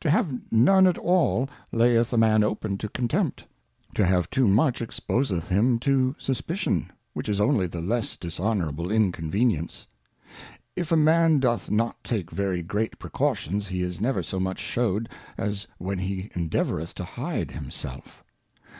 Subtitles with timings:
[0.00, 3.44] To have none at all layeth a Man open to Contempt,
[3.94, 9.86] to have too much exposeth him to Suspicion, which is only the less dishonourable Inconvenience.
[10.74, 15.08] If a Man doth not take very great Precautions, he is never so much shewed
[15.38, 18.24] as when he endeavoureth to hide himself.